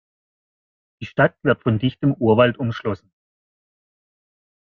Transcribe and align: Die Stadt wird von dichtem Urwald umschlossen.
Die 0.99 1.05
Stadt 1.05 1.37
wird 1.43 1.61
von 1.61 1.77
dichtem 1.77 2.15
Urwald 2.15 2.57
umschlossen. 2.57 3.11